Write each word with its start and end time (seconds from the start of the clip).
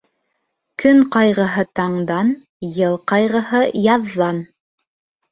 Көн 0.83 1.01
ҡайғыһы 1.15 1.65
таңдан, 1.79 2.31
йыл 2.69 2.97
ҡайғыһы 3.11 3.61
яҙҙан. 3.83 4.41